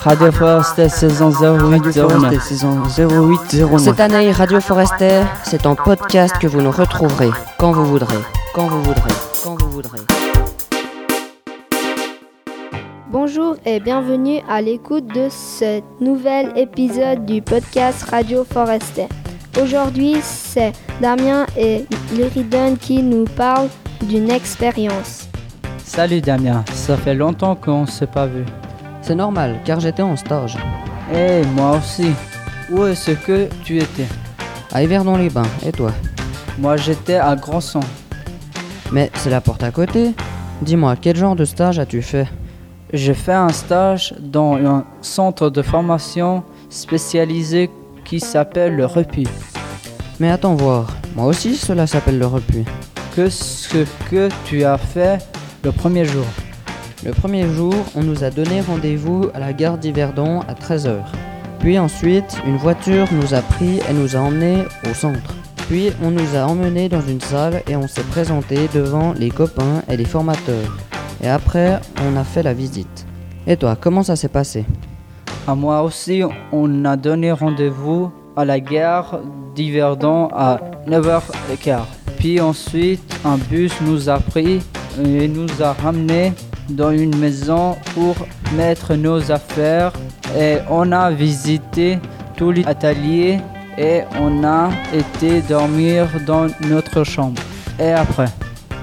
[0.00, 2.40] Radio Forester saison 0809.
[2.40, 3.80] saison 0809.
[3.80, 8.16] Cette année, Radio Forester, c'est en podcast que vous nous retrouverez quand vous voudrez,
[8.54, 9.10] quand vous voudrez,
[9.42, 9.98] quand vous voudrez.
[13.10, 19.08] Bonjour et bienvenue à l'écoute de ce nouvel épisode du podcast Radio Forester.
[19.60, 23.68] Aujourd'hui, c'est Damien et Lyridon qui nous parlent
[24.02, 25.28] d'une expérience.
[25.78, 28.44] Salut Damien, ça fait longtemps qu'on ne s'est pas vu.
[29.08, 30.58] C'est normal, car j'étais en stage.
[31.14, 32.12] Eh, moi aussi.
[32.70, 34.06] Où est-ce que tu étais?
[34.70, 35.92] À Yverdon-les-Bains, et toi?
[36.58, 37.80] Moi j'étais à Grandson.
[38.92, 40.10] Mais c'est la porte à côté.
[40.60, 42.28] Dis-moi, quel genre de stage as-tu fait?
[42.92, 47.70] J'ai fait un stage dans un centre de formation spécialisé
[48.04, 49.26] qui s'appelle le Repi.
[50.20, 50.86] Mais attends voir,
[51.16, 52.66] moi aussi cela s'appelle le repuit.
[53.16, 53.70] Qu'est-ce
[54.10, 55.26] que tu as fait
[55.64, 56.26] le premier jour?
[57.04, 60.96] Le premier jour, on nous a donné rendez-vous à la gare d'Yverdon à 13h.
[61.60, 65.34] Puis ensuite, une voiture nous a pris et nous a emmenés au centre.
[65.68, 69.82] Puis on nous a emmenés dans une salle et on s'est présenté devant les copains
[69.88, 70.76] et les formateurs.
[71.22, 73.06] Et après, on a fait la visite.
[73.46, 74.64] Et toi, comment ça s'est passé?
[75.46, 79.20] À moi aussi, on a donné rendez-vous à la gare
[79.54, 81.78] d'Yverdon à 9h15.
[82.18, 84.60] Puis ensuite, un bus nous a pris
[85.00, 86.32] et nous a ramenés
[86.68, 88.14] dans une maison pour
[88.56, 89.92] mettre nos affaires
[90.36, 91.98] et on a visité
[92.36, 93.38] tous les ateliers
[93.76, 97.40] et on a été dormir dans notre chambre.
[97.78, 98.28] Et après?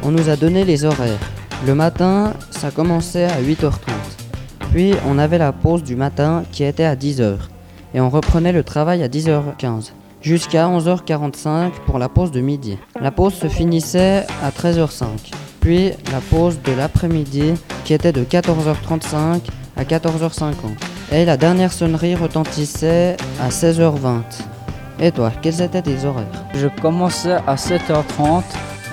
[0.03, 1.19] On nous a donné les horaires.
[1.65, 3.71] Le matin, ça commençait à 8h30.
[4.71, 7.37] Puis on avait la pause du matin qui était à 10h.
[7.93, 9.91] Et on reprenait le travail à 10h15.
[10.21, 12.77] Jusqu'à 11h45 pour la pause de midi.
[12.99, 15.05] La pause se finissait à 13h05.
[15.65, 19.41] Puis la pause de l'après-midi qui était de 14h35
[19.75, 20.53] à 14h50.
[21.11, 24.21] Et la dernière sonnerie retentissait à 16h20.
[24.99, 26.27] Et toi, quels étaient tes horaires?
[26.53, 28.43] Je commençais à 7h30,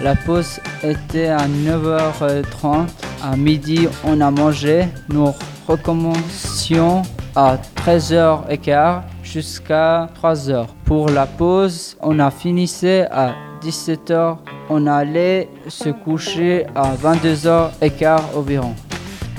[0.03, 2.87] la pause était à 9h30,
[3.23, 5.31] à midi on a mangé, nous
[5.69, 7.03] recommencions
[7.37, 10.67] à 13h15 jusqu'à 3h.
[10.85, 14.37] Pour la pause, on a finissé à 17h,
[14.69, 18.75] on allait se coucher à 22h15 environ.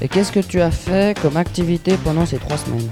[0.02, 2.90] Et qu'est-ce que tu as fait comme activité pendant ces trois semaines?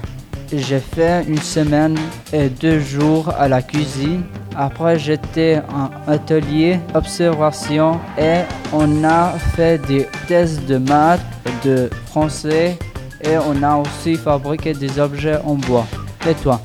[0.52, 1.96] J'ai fait une semaine
[2.32, 4.22] et deux jours à la cuisine.
[4.54, 8.42] Après, j'étais en atelier observation et
[8.72, 11.20] on a fait des tests de maths,
[11.64, 12.78] de français
[13.24, 15.86] et on a aussi fabriqué des objets en bois.
[16.28, 16.60] Et toi?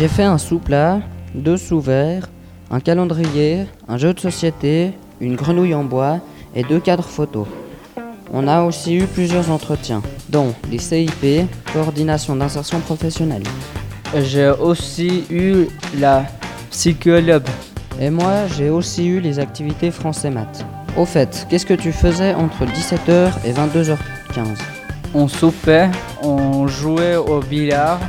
[0.00, 1.00] J'ai fait un sous-plat,
[1.34, 2.30] deux sous-verts,
[2.70, 6.20] un calendrier, un jeu de société, une grenouille en bois
[6.54, 7.46] et deux cadres photos.
[8.32, 10.00] On a aussi eu plusieurs entretiens,
[10.30, 13.42] dont les CIP, coordination d'insertion professionnelle.
[14.16, 15.66] J'ai aussi eu
[15.98, 16.24] la
[16.70, 17.44] psychologue.
[18.00, 20.64] Et moi, j'ai aussi eu les activités français maths.
[20.96, 24.56] Au fait, qu'est-ce que tu faisais entre 17h et 22h15
[25.12, 25.90] On soupait,
[26.22, 28.00] on jouait au billard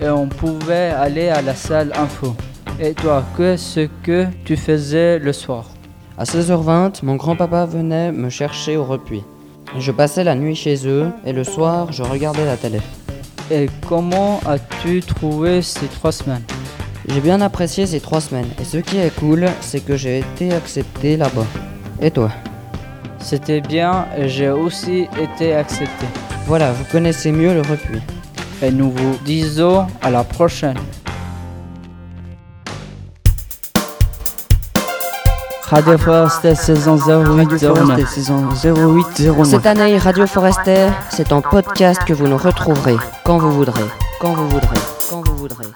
[0.00, 2.34] et on pouvait aller à la salle info.
[2.80, 5.66] Et toi, qu'est-ce que tu faisais le soir?
[6.18, 9.24] À 16h20, mon grand-papa venait me chercher au repuit.
[9.78, 12.80] Je passais la nuit chez eux et le soir, je regardais la télé.
[13.50, 16.44] Et comment as-tu trouvé ces trois semaines?
[17.08, 20.52] J'ai bien apprécié ces trois semaines et ce qui est cool, c'est que j'ai été
[20.52, 21.46] accepté là-bas.
[22.00, 22.30] Et toi?
[23.18, 26.06] C'était bien et j'ai aussi été accepté.
[26.46, 28.00] Voilà, vous connaissez mieux le repuit.
[28.62, 30.78] Et nous vous disons à la prochaine.
[35.68, 38.08] Radio Forester saison 0809.
[38.08, 39.46] saison 0809.
[39.46, 43.84] Cette année, Radio Forester, c'est en podcast que vous nous retrouverez quand vous voudrez,
[44.20, 44.78] quand vous voudrez,
[45.10, 45.75] quand vous voudrez.